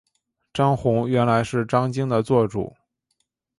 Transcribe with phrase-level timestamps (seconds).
[0.51, 2.75] 张宏原来是张鲸的座主。